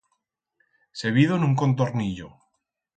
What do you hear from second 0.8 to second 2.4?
Se vido en un contornillo!